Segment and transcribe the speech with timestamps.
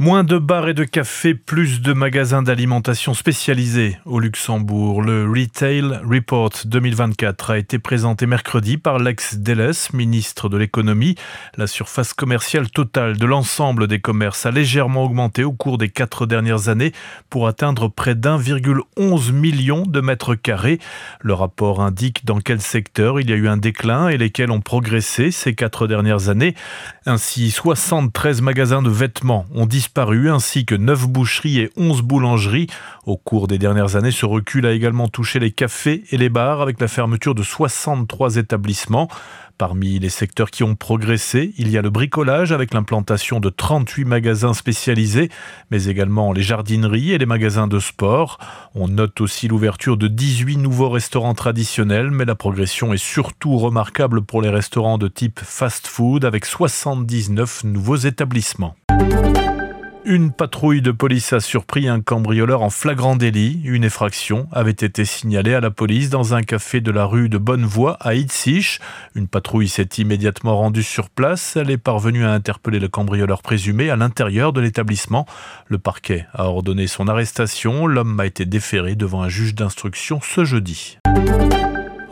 [0.00, 5.02] Moins de bars et de cafés, plus de magasins d'alimentation spécialisés au Luxembourg.
[5.02, 11.16] Le Retail Report 2024 a été présenté mercredi par Lex Delles, ministre de l'économie.
[11.58, 16.24] La surface commerciale totale de l'ensemble des commerces a légèrement augmenté au cours des quatre
[16.24, 16.92] dernières années
[17.28, 20.78] pour atteindre près d'1,11 million de mètres carrés.
[21.20, 24.62] Le rapport indique dans quel secteur il y a eu un déclin et lesquels ont
[24.62, 26.54] progressé ces quatre dernières années.
[27.04, 32.68] Ainsi, 73 magasins de vêtements ont disparu ainsi que 9 boucheries et 11 boulangeries.
[33.06, 36.60] Au cours des dernières années, ce recul a également touché les cafés et les bars
[36.60, 39.08] avec la fermeture de 63 établissements.
[39.58, 44.06] Parmi les secteurs qui ont progressé, il y a le bricolage avec l'implantation de 38
[44.06, 45.28] magasins spécialisés,
[45.70, 48.38] mais également les jardineries et les magasins de sport.
[48.74, 54.22] On note aussi l'ouverture de 18 nouveaux restaurants traditionnels, mais la progression est surtout remarquable
[54.22, 58.76] pour les restaurants de type fast-food avec 79 nouveaux établissements.
[60.06, 63.60] Une patrouille de police a surpris un cambrioleur en flagrant délit.
[63.64, 67.36] Une effraction avait été signalée à la police dans un café de la rue de
[67.36, 68.80] Bonnevoie à Itzich.
[69.14, 71.54] Une patrouille s'est immédiatement rendue sur place.
[71.54, 75.26] Elle est parvenue à interpeller le cambrioleur présumé à l'intérieur de l'établissement.
[75.68, 77.86] Le parquet a ordonné son arrestation.
[77.86, 80.98] L'homme a été déféré devant un juge d'instruction ce jeudi.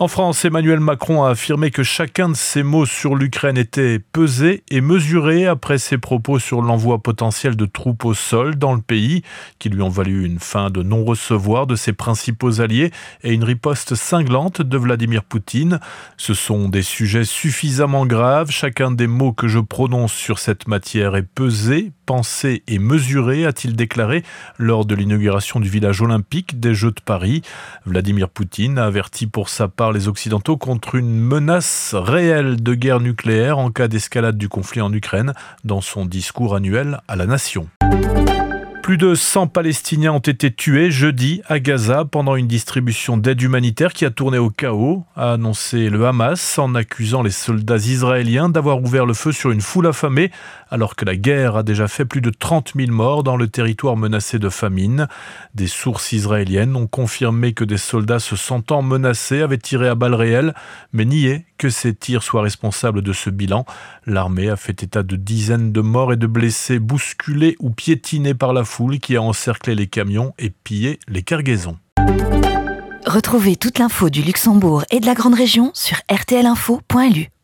[0.00, 4.62] En France, Emmanuel Macron a affirmé que chacun de ses mots sur l'Ukraine était pesé
[4.70, 9.22] et mesuré après ses propos sur l'envoi potentiel de troupes au sol dans le pays,
[9.58, 12.92] qui lui ont valu une fin de non-recevoir de ses principaux alliés
[13.24, 15.80] et une riposte cinglante de Vladimir Poutine.
[16.16, 18.52] Ce sont des sujets suffisamment graves.
[18.52, 23.76] Chacun des mots que je prononce sur cette matière est pesé, pensé et mesuré, a-t-il
[23.76, 24.22] déclaré
[24.56, 27.42] lors de l'inauguration du village olympique des Jeux de Paris.
[27.84, 33.00] Vladimir Poutine a averti pour sa part les Occidentaux contre une menace réelle de guerre
[33.00, 37.68] nucléaire en cas d'escalade du conflit en Ukraine dans son discours annuel à la nation.
[38.88, 43.92] Plus de 100 Palestiniens ont été tués jeudi à Gaza pendant une distribution d'aide humanitaire
[43.92, 48.80] qui a tourné au chaos, a annoncé le Hamas en accusant les soldats israéliens d'avoir
[48.80, 50.30] ouvert le feu sur une foule affamée
[50.70, 53.96] alors que la guerre a déjà fait plus de 30 000 morts dans le territoire
[53.96, 55.08] menacé de famine.
[55.54, 60.14] Des sources israéliennes ont confirmé que des soldats se sentant menacés avaient tiré à balles
[60.14, 60.54] réelles,
[60.92, 63.66] mais nié que ces tirs soient responsables de ce bilan.
[64.06, 68.52] L'armée a fait état de dizaines de morts et de blessés bousculés ou piétinés par
[68.52, 68.64] la
[69.00, 71.78] qui a encerclé les camions et pillé les cargaisons.
[73.06, 77.28] Retrouvez toute l'info du Luxembourg et de la Grande Région sur rtlinfo.lu.